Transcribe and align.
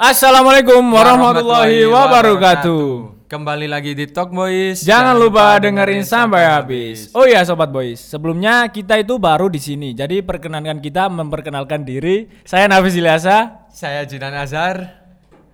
Assalamualaikum 0.00 0.80
warahmatullahi 0.96 1.84
wabarakatuh. 1.84 3.20
Kembali 3.28 3.68
lagi 3.68 3.92
di 3.92 4.08
Talk 4.08 4.32
Boys. 4.32 4.80
Jangan 4.80 5.12
lupa 5.12 5.60
dengerin 5.60 6.08
sampai 6.08 6.40
habis. 6.48 7.12
Oh 7.12 7.28
iya 7.28 7.44
sobat 7.44 7.68
boys, 7.68 8.00
sebelumnya 8.00 8.64
kita 8.72 8.96
itu 8.96 9.20
baru 9.20 9.52
di 9.52 9.60
sini. 9.60 9.92
Jadi 9.92 10.24
perkenankan 10.24 10.80
kita 10.80 11.12
memperkenalkan 11.12 11.84
diri. 11.84 12.32
Saya 12.48 12.64
Nafis 12.72 12.96
Ilyasa. 12.96 13.68
Saya 13.76 14.08
Jinan 14.08 14.40
Azhar. 14.40 15.04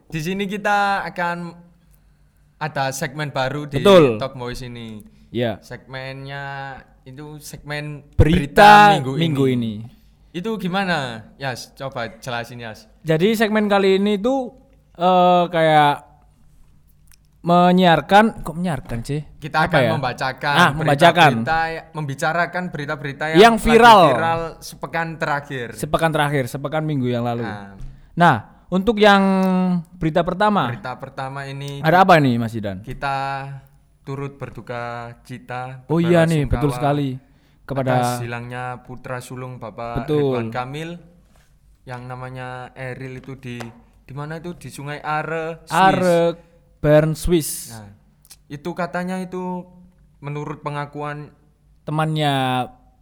Di 0.06 0.22
sini 0.22 0.46
kita 0.46 1.02
akan 1.02 1.50
ada 2.62 2.94
segmen 2.94 3.34
baru 3.34 3.66
di 3.66 3.82
Betul. 3.82 4.22
Talk 4.22 4.38
Boys 4.38 4.62
ini. 4.62 5.02
Ya. 5.34 5.58
Segmennya 5.58 6.86
itu 7.02 7.42
segmen 7.42 8.14
Berita, 8.14 8.94
minggu, 8.94 9.50
ini. 9.50 9.95
Itu 10.36 10.60
gimana? 10.60 11.32
Yas, 11.34 11.72
coba 11.72 12.20
jelasin 12.20 12.60
Yas. 12.60 12.84
Jadi 13.00 13.32
segmen 13.32 13.64
kali 13.66 13.96
ini 13.96 14.20
tuh 14.20 14.52
eh, 14.92 15.44
kayak 15.48 16.04
menyiarkan 17.40 18.42
kok 18.42 18.52
menyiarkan 18.52 18.98
sih? 19.00 19.20
Kita 19.38 19.64
Apa 19.64 19.70
akan 19.70 19.80
ya? 19.80 19.90
membacakan 19.94 20.54
Ah, 20.54 20.70
membacakan. 20.74 21.30
berita-berita- 21.40 21.84
membicarakan 21.90 22.62
berita-berita 22.68 23.24
yang, 23.30 23.40
Yang 23.40 23.54
viral. 23.62 24.00
viral 24.10 24.40
sepekan 24.60 25.08
terakhir. 25.14 25.68
Sepekan 25.72 26.10
terakhir, 26.10 26.44
sepekan 26.46 26.82
minggu 26.82 27.08
yang 27.08 27.24
lalu. 27.24 27.40
Nah, 27.40 27.72
Nah, 28.14 28.36
untuk 28.68 28.96
yang 28.96 29.22
berita 29.94 30.20
pertama, 30.20 30.68
berita 30.68 30.96
pertama 30.96 31.44
ini 31.44 31.80
ada 31.80 32.00
apa 32.02 32.16
nih 32.16 32.34
Mas 32.34 32.52
Idan? 32.52 32.80
kita 32.80 33.16
turut 34.02 34.36
berduka 34.36 35.12
cita 35.22 35.84
Oh 35.86 35.96
iya 35.98 36.24
nih, 36.24 36.44
betul 36.44 36.72
sekali. 36.72 37.20
Kepada 37.66 37.90
atas 37.98 38.22
hilangnya 38.22 38.86
putra 38.86 39.18
sulung 39.18 39.58
Bapak 39.58 40.06
Betul. 40.06 40.38
Ridwan 40.38 40.48
Kamil 40.54 40.90
yang 41.82 42.06
namanya 42.06 42.70
Eril 42.78 43.18
itu 43.18 43.34
di 43.38 43.58
di 44.06 44.14
mana 44.14 44.38
itu 44.38 44.54
di 44.54 44.70
Sungai 44.70 45.02
Are, 45.02 45.66
Swiss. 45.66 45.74
Are 45.74 46.18
Bern 46.78 47.18
Swiss. 47.18 47.74
Nah, 47.74 47.90
itu 48.46 48.70
katanya 48.70 49.18
itu 49.18 49.66
menurut 50.22 50.62
pengakuan 50.62 51.34
Temannya 51.82 52.34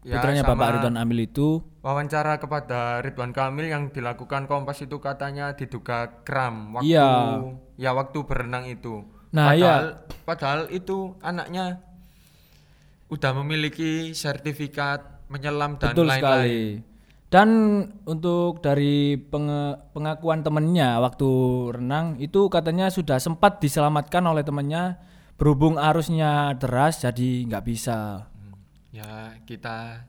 Ya, 0.04 0.20
putranya 0.20 0.44
Bapak 0.44 0.76
Ridwan 0.76 1.00
Amil 1.00 1.24
itu 1.24 1.64
wawancara 1.80 2.36
kepada 2.36 3.00
Ridwan 3.00 3.32
Kamil 3.32 3.72
yang 3.72 3.88
dilakukan 3.88 4.44
Kompas 4.44 4.84
itu 4.84 5.00
katanya 5.00 5.56
diduga 5.56 6.20
kram 6.28 6.76
waktu 6.76 6.92
Iya. 6.92 7.08
ya 7.80 7.90
waktu 7.96 8.20
berenang 8.28 8.68
itu. 8.68 9.00
Nah, 9.32 9.56
padahal, 9.56 9.84
padahal 10.28 10.60
itu 10.68 11.16
anaknya 11.24 11.80
udah 13.14 13.30
memiliki 13.38 14.10
sertifikat 14.12 15.22
menyelam 15.30 15.78
dan 15.78 15.94
betul 15.94 16.06
lain-lain. 16.06 16.18
sekali. 16.20 16.58
Dan 17.30 17.48
untuk 18.04 18.58
dari 18.58 19.18
penge- 19.18 19.90
pengakuan 19.90 20.42
temennya 20.42 20.98
waktu 20.98 21.30
renang 21.72 22.14
itu 22.18 22.46
katanya 22.46 22.86
sudah 22.88 23.18
sempat 23.18 23.58
diselamatkan 23.58 24.22
oleh 24.22 24.42
temannya 24.42 24.98
berhubung 25.34 25.74
arusnya 25.74 26.54
deras 26.54 27.00
jadi 27.00 27.46
nggak 27.46 27.64
bisa. 27.64 28.30
Hmm, 28.30 28.54
Ya, 28.90 29.34
kita 29.42 30.06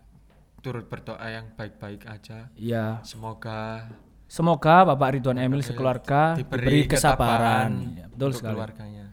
turut 0.62 0.86
berdoa 0.86 1.26
yang 1.26 1.50
baik-baik 1.54 2.06
aja. 2.06 2.54
Ya, 2.54 3.02
Semoga 3.02 3.90
semoga 4.26 4.86
Bapak 4.86 5.18
Ridwan 5.18 5.38
Emil 5.38 5.62
sekeluarga 5.62 6.34
diberi, 6.34 6.86
kesabaran. 6.86 7.72
Ya, 7.94 8.06
betul 8.06 8.30
untuk 8.30 8.42
sekali. 8.42 8.54
keluarganya. 8.54 9.05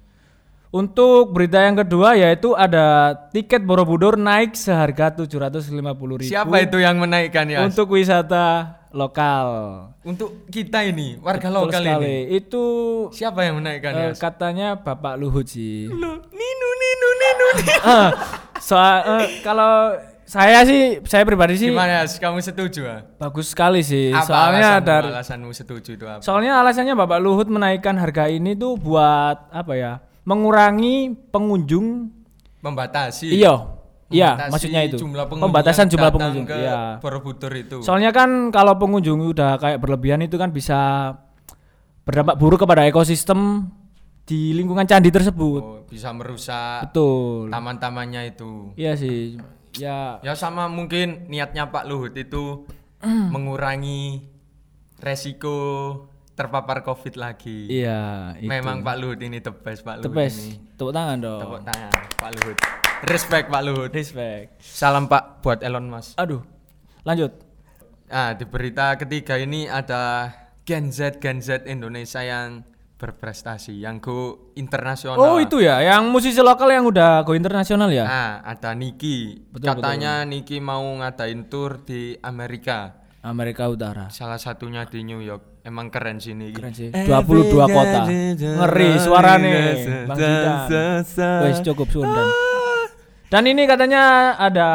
Untuk 0.72 1.36
berita 1.36 1.60
yang 1.60 1.76
kedua 1.76 2.16
yaitu 2.16 2.56
ada 2.56 3.12
tiket 3.28 3.60
Borobudur 3.60 4.16
naik 4.16 4.56
seharga 4.56 5.12
750.000 5.12 6.32
Siapa 6.32 6.64
itu 6.64 6.80
yang 6.80 6.96
menaikkan 6.96 7.44
ya? 7.44 7.60
untuk 7.60 7.92
wisata 7.92 8.80
lokal. 8.96 9.48
Untuk 10.00 10.48
kita 10.48 10.80
ini, 10.88 11.20
warga 11.20 11.52
Betul 11.52 11.68
lokal 11.68 11.82
sekali. 11.84 12.08
ini. 12.08 12.16
Itu 12.40 12.64
Siapa 13.12 13.44
yang 13.44 13.60
menaikkan 13.60 13.92
ya? 13.92 14.08
eh, 14.08 14.12
katanya 14.16 14.80
Bapak 14.80 15.20
Luhut 15.20 15.44
sih. 15.44 15.92
Lu, 15.92 16.08
ninu 16.32 16.68
ninu 16.80 17.08
ninu. 17.20 17.46
Eh, 17.82 18.10
soal 18.56 18.96
eh, 19.04 19.44
kalau 19.44 19.92
saya 20.24 20.64
sih 20.64 21.04
saya 21.04 21.28
pribadi 21.28 21.60
sih 21.60 21.68
Gimana 21.68 22.00
Yas? 22.00 22.16
Kamu 22.16 22.40
setuju 22.40 22.88
ah? 22.88 23.04
bagus 23.20 23.52
sekali 23.52 23.84
sih. 23.84 24.08
Apa 24.08 24.24
soalnya 24.24 24.80
alasanmu, 24.80 24.88
dari 24.88 25.08
alasanmu 25.12 25.50
setuju 25.52 25.90
itu 26.00 26.04
apa? 26.08 26.24
soalnya 26.24 26.64
alasannya 26.64 26.96
Bapak 26.96 27.20
Luhut 27.20 27.52
menaikkan 27.52 28.00
harga 28.00 28.32
ini 28.32 28.56
tuh 28.56 28.80
buat 28.80 29.52
apa 29.52 29.76
ya? 29.76 29.92
Mengurangi 30.22 31.10
pengunjung. 31.30 32.10
Membatasi. 32.62 33.30
Iya. 33.32 33.82
Iya, 34.12 34.52
maksudnya 34.52 34.84
itu. 34.84 35.00
Jumlah 35.00 35.24
pengunjung 35.24 35.48
Pembatasan 35.48 35.88
jumlah 35.88 36.12
pengunjung. 36.12 36.44
Ke 36.44 36.54
Iya. 36.60 37.00
Borobudur 37.00 37.52
itu. 37.56 37.80
Soalnya 37.80 38.12
kan 38.12 38.52
kalau 38.52 38.76
pengunjung 38.76 39.24
udah 39.24 39.56
kayak 39.56 39.80
berlebihan 39.80 40.20
itu 40.20 40.36
kan 40.36 40.52
bisa 40.52 41.12
berdampak 42.04 42.36
buruk 42.36 42.60
kepada 42.60 42.84
ekosistem 42.84 43.72
di 44.28 44.52
lingkungan 44.52 44.84
candi 44.84 45.08
tersebut. 45.08 45.62
Oh, 45.64 45.80
bisa 45.88 46.12
merusak 46.12 46.92
Betul. 46.92 47.48
taman-tamannya 47.50 48.36
itu. 48.36 48.76
Iya 48.76 48.94
sih. 48.94 49.40
Ya 49.80 50.20
Ya 50.20 50.36
sama 50.36 50.68
mungkin 50.68 51.26
niatnya 51.32 51.72
Pak 51.72 51.88
Luhut 51.88 52.12
itu 52.12 52.68
mengurangi 53.34 54.28
resiko 55.00 55.58
terpapar 56.42 56.82
Covid 56.82 57.14
lagi. 57.14 57.70
iya 57.70 58.34
itu. 58.34 58.50
Memang 58.50 58.82
Pak 58.82 58.96
Luhut 58.98 59.20
ini 59.22 59.38
the 59.38 59.54
best 59.54 59.86
Pak 59.86 60.02
The 60.02 60.10
Luhut 60.10 60.18
best. 60.18 60.38
ini. 60.42 60.52
Tepuk 60.74 60.92
tangan 60.92 61.16
dong. 61.22 61.40
Tepuk 61.40 61.62
tangan 61.62 61.92
Pak 62.18 62.30
Luhut. 62.34 62.58
Respect 63.06 63.46
Pak 63.46 63.62
Luhut. 63.62 63.90
Respect. 63.94 64.46
Salam 64.58 65.06
Pak 65.06 65.40
buat 65.40 65.62
Elon 65.62 65.86
Musk. 65.86 66.18
Aduh. 66.18 66.42
Lanjut. 67.06 67.32
Nah, 68.12 68.34
di 68.36 68.44
berita 68.44 68.94
ketiga 68.98 69.40
ini 69.40 69.70
ada 69.70 70.28
Gen 70.62 70.92
Z 70.92 71.18
Gen 71.18 71.40
Z 71.42 71.64
Indonesia 71.66 72.20
yang 72.22 72.62
berprestasi, 73.02 73.82
yang 73.82 73.98
go 73.98 74.52
internasional. 74.54 75.18
Oh, 75.18 75.42
itu 75.42 75.58
ya, 75.58 75.82
yang 75.82 76.06
musisi 76.14 76.38
lokal 76.38 76.70
yang 76.70 76.86
udah 76.86 77.26
go 77.26 77.34
internasional 77.34 77.90
ya? 77.90 78.06
Nah, 78.06 78.32
ada 78.46 78.78
Niki. 78.78 79.42
Betul, 79.50 79.74
Katanya 79.74 80.22
Niki 80.22 80.62
mau 80.62 80.86
ngadain 81.02 81.50
tour 81.50 81.82
di 81.82 82.14
Amerika. 82.22 83.01
Amerika 83.22 83.70
Utara. 83.70 84.10
Salah 84.10 84.38
satunya 84.38 84.82
di 84.82 85.06
New 85.06 85.22
York. 85.22 85.62
Emang 85.62 85.94
keren 85.94 86.18
sih 86.18 86.34
Niki. 86.34 86.58
Keren 86.58 86.74
sih. 86.74 86.90
22 86.90 87.54
kota. 87.54 88.00
Ngeri 88.34 88.88
suarane. 88.98 89.54
Bang 90.10 90.18
Jidan. 90.18 90.58
Wes 91.46 91.62
cukup 91.62 91.86
Sundan. 91.94 92.26
Dan 93.30 93.48
ini 93.48 93.64
katanya 93.64 94.34
ada 94.36 94.70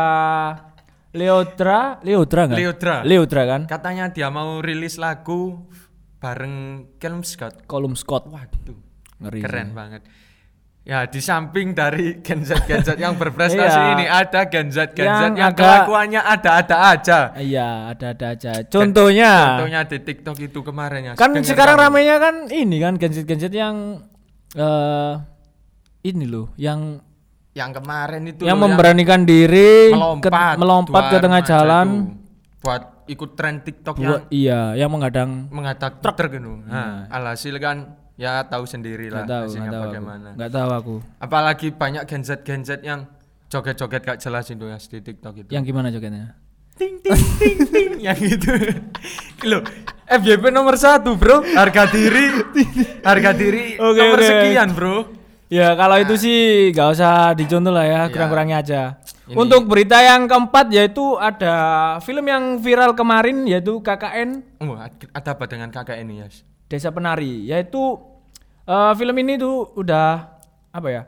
Leodra, 1.13 1.99
Leodra 2.01 2.41
enggak? 2.47 2.57
Leodra. 2.57 2.95
Leodra 3.03 3.41
kan? 3.45 3.61
Katanya 3.67 4.09
dia 4.15 4.31
mau 4.31 4.63
rilis 4.63 4.95
lagu 4.95 5.67
bareng 6.23 6.87
Kelm 6.97 7.21
Scott. 7.27 7.67
Kolum 7.67 7.99
Scott. 7.99 8.31
Waduh. 8.31 8.79
Ngeri. 9.21 9.39
Keren 9.43 9.75
banget. 9.75 10.01
Ya 10.87 11.03
di 11.03 11.19
samping 11.19 11.75
dari 11.75 12.23
Gen 12.23 12.41
Z 12.41 12.63
Gen 12.63 12.79
Z 12.79 12.95
yang 12.95 13.13
berprestasi 13.13 13.59
Iya. 13.59 13.91
ini 13.91 14.05
ada 14.07 14.47
Gen 14.47 14.71
Z 14.71 14.95
Gen 14.95 15.03
Z 15.05 15.19
Yang 15.21 15.35
yang, 15.35 15.51
agak- 15.51 15.59
kelakuannya 15.83 16.21
ada-ada 16.23 16.75
aja. 16.89 17.19
Iya, 17.35 17.91
ada-ada 17.91 18.25
aja. 18.31 18.51
Contohnya, 18.63 19.31
Contohnya 19.53 19.79
di 19.83 19.99
TikTok 19.99 20.37
itu 20.39 20.59
kemarin 20.63 20.99
ya. 21.03 21.13
kan 21.13 21.35
sekarang 21.37 21.75
kamu. 21.75 21.83
ramenya 21.91 22.15
kan 22.17 22.35
ini 22.47 22.79
kan 22.79 22.95
genset-genset 22.95 23.51
yang 23.51 23.99
eh 24.53 25.13
ini 26.03 26.23
loh, 26.23 26.55
yang 26.55 27.03
yang 27.51 27.75
kemarin 27.75 28.23
itu 28.23 28.41
yang 28.41 28.55
loh, 28.55 28.71
memberanikan 28.71 29.27
diri 29.27 29.91
ke- 29.91 29.97
melompat 30.23 30.55
melompat 30.55 31.03
dua 31.03 31.11
ke 31.11 31.17
tengah 31.19 31.41
jalan 31.43 31.87
itu 31.89 32.15
buat 32.57 32.81
ikut 33.07 33.29
tren 33.35 33.59
TikTok 33.59 33.95
buat 33.97 34.05
yang 34.05 34.23
iya 34.29 34.61
yang 34.73 34.87
menghadang 34.87 35.51
menghatak 35.51 35.99
truk 35.99 36.15
gitu. 36.15 36.63
Nah, 36.63 37.11
alhasil 37.11 37.59
kan 37.59 38.06
ya 38.17 38.41
tahu 38.43 38.65
sendiri 38.65 39.13
lah 39.13 39.23
tahu 39.29 39.45
nggak 39.53 39.69
tahu 39.71 39.83
bagaimana. 39.93 40.29
nggak 40.33 40.51
tahu 40.51 40.69
aku. 40.73 40.95
Apalagi 41.21 41.67
banyak 41.69 42.03
Gen 42.09 42.21
Z 42.25 42.41
Gen 42.41 42.61
Z 42.65 42.81
yang 42.81 43.05
joget-joget 43.47 44.01
gak 44.03 44.19
jelas 44.19 44.49
itu 44.51 44.65
ya 44.67 44.75
di 44.75 44.99
TikTok 44.99 45.33
itu. 45.45 45.49
yang 45.53 45.63
gimana 45.63 45.87
jogetnya? 45.93 46.35
Ting 46.75 46.99
ting 47.01 47.21
ting 47.39 47.57
ting. 47.71 47.89
Yang 48.05 48.37
itu. 48.37 48.51
Loh 49.49 49.65
FYP 50.05 50.53
nomor 50.53 50.77
satu 50.77 51.17
bro. 51.17 51.41
Harga 51.41 51.89
diri. 51.89 52.29
Harga 53.01 53.33
diri 53.33 53.75
Oke, 53.81 53.97
nomor 53.97 54.19
oke. 54.21 54.27
sekian 54.29 54.69
bro. 54.77 54.95
Ya 55.49 55.73
kalau 55.73 55.97
itu 55.97 56.13
sih 56.19 56.69
nggak 56.75 56.89
usah 56.93 57.33
dicontoh 57.33 57.71
lah 57.73 57.85
ya 57.87 58.01
kurang-kurangnya 58.13 58.57
aja. 58.61 58.81
Untuk 59.27 59.67
berita 59.67 59.99
yang 59.99 60.29
keempat 60.29 60.71
yaitu 60.71 61.17
ada 61.19 61.97
film 62.05 62.29
yang 62.29 62.61
viral 62.63 62.95
kemarin 62.95 63.43
yaitu 63.43 63.79
KKN 63.83 64.39
oh, 64.63 64.79
ad- 64.79 65.11
ada 65.11 65.35
apa 65.35 65.43
dengan 65.51 65.67
ini 65.99 66.23
ya 66.23 66.27
Desa 66.67 66.91
Penari 66.91 67.47
yaitu 67.47 67.99
eh, 68.63 68.93
film 68.95 69.15
ini 69.17 69.35
tuh 69.35 69.71
udah 69.75 70.39
apa 70.71 70.87
ya 70.87 71.03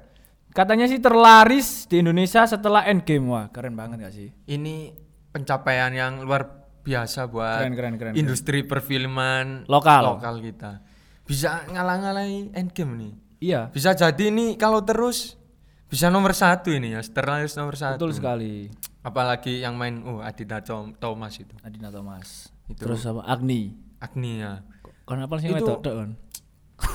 katanya 0.49 0.89
sih 0.89 0.97
terlaris 0.97 1.85
di 1.85 2.01
Indonesia 2.01 2.41
setelah 2.43 2.83
Endgame. 2.89 3.27
Wah 3.29 3.45
keren 3.53 3.77
banget 3.77 4.01
gak 4.01 4.13
sih? 4.15 4.33
Ini 4.49 4.91
pencapaian 5.29 5.93
yang 5.93 6.25
luar 6.25 6.47
biasa 6.81 7.29
buat 7.29 7.61
Keren, 7.61 7.75
keren, 7.77 7.95
keren, 8.01 8.13
industri 8.17 8.65
perfilman 8.65 9.69
Lokal. 9.69 10.17
lokal 10.17 10.41
kita. 10.41 10.81
Bisa 11.29 11.61
ngalah-ngalahin 11.69 12.55
endgame 12.57 12.93
nih 12.97 13.13
iya. 13.39 13.61
Bisa 13.69 13.93
jadi 13.93 14.33
ini 14.33 14.57
kalau 14.57 14.81
terus 14.81 15.37
bisa 15.85 16.09
nomor 16.09 16.33
satu 16.33 16.73
ini 16.73 16.97
ya 16.97 17.01
terlaris 17.05 17.53
nomor 17.53 17.77
satu. 17.77 18.01
Betul 18.01 18.17
sekali. 18.17 18.73
Apalagi 18.99 19.61
yang 19.61 19.77
main 19.77 20.01
oh 20.01 20.19
Adinda 20.19 20.59
Tom- 20.65 20.97
Thomas 20.97 21.37
itu. 21.37 21.53
Adina 21.61 21.93
Thomas. 21.93 22.49
Itu. 22.65 22.85
terus 22.85 23.05
apa 23.05 23.21
Agni? 23.25 23.73
Agni 24.01 24.41
ya 24.41 24.61
kan 25.09 25.19
apa 25.19 25.35
sih 25.35 25.49
Itu- 25.49 25.65
wedok 25.65 25.81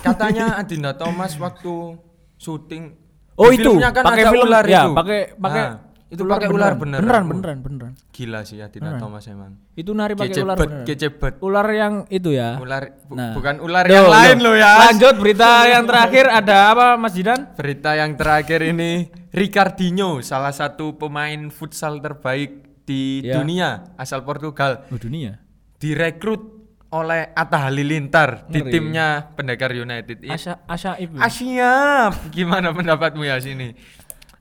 katanya 0.01 0.57
Adinda 0.57 0.91
Thomas 0.93 1.35
waktu 1.35 1.99
syuting 2.35 2.95
Oh 3.35 3.51
itu 3.51 3.67
kan 3.75 3.99
pakai 4.01 4.31
film 4.31 4.47
ular 4.47 4.63
ya, 4.63 4.87
itu. 4.87 4.95
pakai 4.95 5.19
pakai 5.35 5.63
Nah, 5.67 5.75
itu 6.07 6.23
pakai 6.23 6.47
ular 6.47 6.71
beneran. 6.73 7.03
Beneran, 7.03 7.23
beneran, 7.27 7.57
beneran. 7.59 7.91
Gila 8.09 8.47
sih 8.47 8.63
Adinda 8.63 8.95
Thomas 8.95 9.27
emang. 9.27 9.59
Itu 9.75 9.91
nari 9.91 10.15
pakai 10.15 10.39
ular 10.39 10.55
beneran. 10.55 10.87
kece 10.87 11.11
bet. 11.11 11.43
Ular 11.43 11.67
yang 11.67 12.07
itu 12.07 12.31
ya. 12.31 12.55
Ular 12.55 12.95
bu- 13.03 13.19
Nah. 13.19 13.35
bukan 13.35 13.59
ular 13.59 13.83
Loh, 13.83 13.91
yang 13.91 14.07
lain 14.07 14.37
loh. 14.39 14.43
loh 14.47 14.55
ya. 14.55 14.71
Lanjut 14.87 15.15
berita 15.19 15.49
yang 15.75 15.83
terakhir 15.83 16.25
ada 16.31 16.57
apa 16.71 16.87
Mas 16.95 17.11
Jidan? 17.11 17.51
Berita 17.51 17.91
yang 17.93 18.15
terakhir 18.15 18.59
ini 18.63 18.91
Ricardinho, 19.35 20.23
salah 20.23 20.55
satu 20.55 20.95
pemain 20.95 21.51
futsal 21.51 21.99
terbaik 21.99 22.63
di 22.87 23.19
Ya. 23.19 23.35
dunia 23.35 23.91
asal 23.95 24.23
Portugal, 24.23 24.87
Oh 24.87 24.95
dunia. 24.95 25.43
direkrut 25.75 26.54
oleh 26.95 27.29
Atta 27.29 27.57
Halilintar 27.61 28.47
di 28.47 28.59
Ngeri. 28.59 28.71
timnya 28.71 29.07
Pendekar 29.31 29.69
United. 29.69 30.23
Asya 30.23 30.63
Asya 30.63 30.95
Ibu. 30.97 31.19
Siap. 31.19 32.31
Gimana 32.31 32.71
pendapatmu 32.71 33.21
ya 33.21 33.35
sini? 33.37 33.75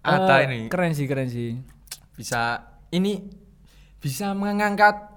Atta 0.01 0.39
Eh, 0.39 0.47
ini 0.47 0.59
keren 0.69 0.93
sih, 0.93 1.05
keren 1.05 1.27
sih. 1.27 1.59
bisa 2.13 2.63
ini 2.89 3.19
bisa 3.99 4.31
mengangkat 4.33 5.11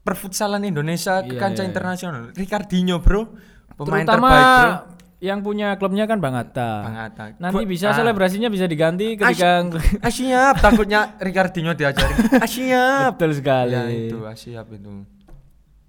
perfutsalan 0.00 0.62
Indonesia 0.62 1.20
ke 1.20 1.34
Iya, 1.34 1.40
kancah 1.40 1.62
iya. 1.62 1.68
internasional. 1.68 2.22
Ricardinho, 2.32 2.98
Bro. 2.98 3.34
Pemain 3.72 4.02
Terutama 4.02 4.26
terbaik, 4.26 4.46
Bro. 4.46 4.72
yang 5.20 5.38
punya 5.40 5.68
klubnya 5.76 6.04
kan 6.04 6.18
Bang 6.18 6.34
Atta. 6.34 6.70
Bang 6.82 6.98
Atta. 6.98 7.24
Nanti 7.36 7.54
Gua- 7.58 7.68
bisa 7.68 7.90
ah. 7.90 7.94
selebrasinya 7.94 8.46
bisa 8.46 8.64
diganti 8.64 9.14
ketika 9.14 9.68
siap, 10.10 10.54
takutnya 10.58 11.14
Ricardinho 11.18 11.72
diajari. 11.72 12.14
Ah 12.42 12.48
siap. 12.48 13.10
betul 13.16 13.32
sekali. 13.32 13.74
Ya 13.74 13.82
itu, 13.86 14.18
siap 14.32 14.66
itu. 14.70 15.02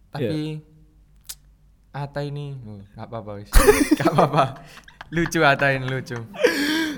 Tapi 0.10 0.62
Ata 1.94 2.26
ini, 2.26 2.58
oh, 2.66 2.82
gak 2.98 3.06
apa-apa 3.06 3.32
wis. 3.38 3.54
gak 4.02 4.10
apa-apa. 4.18 4.66
Lucu 5.14 5.46
Ata 5.46 5.70
ini 5.78 5.86
lucu. 5.86 6.18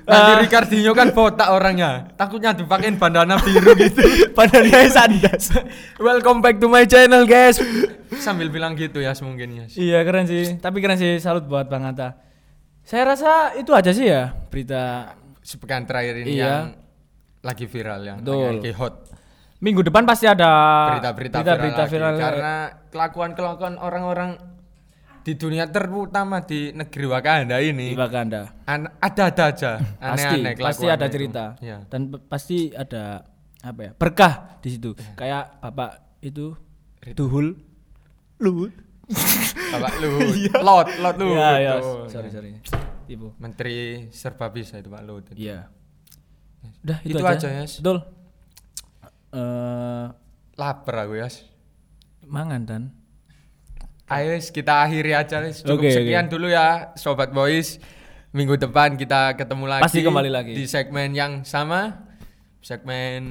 Nanti 0.08 0.32
Ricardinho 0.48 0.96
kan 0.96 1.12
botak 1.12 1.52
orangnya. 1.52 2.08
Takutnya 2.16 2.56
dipakein 2.56 2.96
bandana 2.96 3.36
biru 3.36 3.76
gitu. 3.76 4.00
Padahal 4.38 4.88
sandas. 4.88 5.52
Welcome 6.00 6.40
back 6.40 6.64
to 6.64 6.72
my 6.72 6.88
channel, 6.88 7.28
guys. 7.28 7.60
Sambil 8.24 8.48
bilang 8.48 8.80
gitu 8.80 9.04
ya 9.04 9.12
mungkin 9.20 9.60
ya. 9.60 9.66
iya 9.76 10.00
keren 10.08 10.32
sih. 10.32 10.56
Tapi 10.64 10.80
keren 10.80 10.96
sih 10.96 11.20
salut 11.20 11.44
buat 11.44 11.68
Bang 11.68 11.84
Atta. 11.84 12.16
Saya 12.88 13.04
rasa 13.04 13.52
itu 13.60 13.76
aja 13.76 13.92
sih 13.92 14.08
ya 14.08 14.32
berita 14.48 15.12
Sepekan 15.44 15.84
terakhir 15.86 16.24
ini 16.24 16.40
Iya. 16.40 16.46
yang 16.46 16.66
lagi 17.44 17.66
viral 17.68 18.02
yang 18.02 18.18
Betul. 18.24 18.58
lagi 18.58 18.72
hot. 18.74 18.96
minggu 19.62 19.82
depan 19.86 20.06
pasti 20.06 20.26
ada 20.30 20.50
berita-berita 21.14 21.42
viral, 21.42 21.58
lagi. 21.82 21.90
viral. 21.90 22.14
karena 22.18 22.54
kelakuan-kelakuan 22.94 23.74
orang-orang 23.82 24.38
di 25.26 25.34
dunia 25.34 25.66
terutama 25.66 26.38
di 26.40 26.70
negeri 26.70 27.06
Wakanda 27.10 27.58
di 27.58 27.74
ini 27.74 27.88
Wakanda. 27.92 28.62
an- 28.64 28.94
ada-ada 29.02 29.44
aja 29.50 29.72
Pasti 29.82 30.22
aneh-aneh 30.22 30.54
pasti 30.54 30.62
kelakuannya 30.86 30.94
ada 30.94 31.06
itu. 31.06 31.14
cerita. 31.18 31.44
Iya. 31.58 31.78
Dan 31.90 32.02
pasti 32.24 32.58
ada 32.70 33.04
apa 33.60 33.82
ya? 33.82 33.92
Berkah 33.98 34.34
di 34.62 34.70
situ. 34.70 34.94
Kayak 35.16 35.58
Bapak 35.60 35.92
itu 36.22 36.54
Duhul 37.12 37.58
Luhut. 38.38 38.70
Bapak 39.74 39.98
lu 39.98 40.10
lot 40.62 40.88
lot 40.98 41.16
lu 41.16 41.34
Iya, 41.34 41.50
iya. 41.56 41.74
itu. 41.76 41.90
Sorry, 42.08 42.30
sorry. 42.30 42.52
Ibu. 43.06 43.38
menteri 43.38 44.10
serba 44.10 44.50
bisa 44.50 44.78
itu 44.78 44.90
Pak 44.90 45.02
Lut 45.04 45.26
Iya. 45.34 45.70
Udah 46.82 46.98
itu, 47.02 47.14
Itu 47.14 47.22
aja. 47.22 47.38
aja, 47.38 47.50
Yes. 47.62 47.78
Betul. 47.78 48.02
Eh 49.32 50.06
lapar 50.56 50.96
aku 51.02 51.14
ya 51.16 51.28
mangan 52.24 52.62
dan 52.64 52.82
ayo 54.08 54.32
Yes, 54.32 54.50
kita 54.50 54.82
akhiri 54.82 55.12
aja 55.12 55.42
Yes. 55.42 55.62
cukup 55.62 55.82
Oke, 55.82 55.90
sekian 55.92 56.26
dulu 56.26 56.48
ya 56.48 56.94
sobat 56.94 57.30
boys 57.30 57.82
minggu 58.30 58.54
depan 58.56 58.94
kita 58.94 59.34
ketemu 59.34 59.66
lagi 59.66 59.84
Pasti 59.84 60.02
kembali 60.02 60.30
lagi. 60.30 60.54
di 60.54 60.66
segmen 60.66 61.12
yang 61.12 61.42
sama 61.42 62.06
segmen 62.60 63.22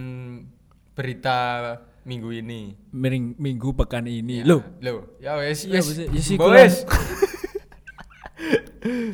berita 0.93 1.61
minggu 2.03 2.31
ini 2.33 2.75
Ming- 2.91 3.35
minggu 3.35 3.73
pekan 3.75 4.05
ini. 4.05 4.43
Loh, 4.43 4.61
Loh, 4.79 5.17
ya 5.19 5.35
wes, 5.35 5.65
ya 5.65 5.81
sih, 5.81 6.37
Boys. 6.37 6.85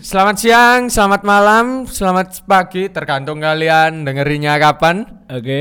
selamat 0.03 0.37
siang, 0.37 0.81
selamat 0.87 1.23
malam, 1.23 1.67
selamat 1.87 2.43
pagi, 2.45 2.91
tergantung 2.91 3.39
kalian 3.39 4.03
dengerinnya 4.03 4.59
kapan. 4.59 5.07
oke. 5.27 5.61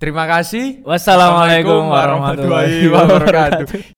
Terima 0.00 0.24
kasih. 0.24 0.80
Wassalamualaikum 0.80 1.84
warahmatullahi 1.84 2.88
wabarakatuh. 2.88 3.68